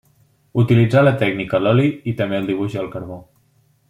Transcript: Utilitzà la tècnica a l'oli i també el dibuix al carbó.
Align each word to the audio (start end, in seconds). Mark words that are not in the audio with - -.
Utilitzà 0.61 1.03
la 1.03 1.13
tècnica 1.23 1.59
a 1.59 1.61
l'oli 1.67 1.85
i 2.13 2.17
també 2.23 2.39
el 2.41 2.49
dibuix 2.53 2.79
al 2.85 2.93
carbó. 2.97 3.19